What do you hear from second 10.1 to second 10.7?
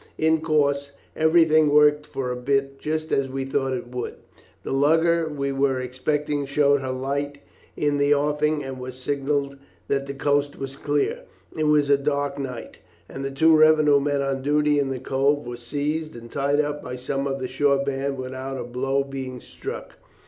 coast